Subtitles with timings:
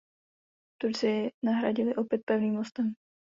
[0.81, 2.93] Turci ji nahradili opět pevným mostem.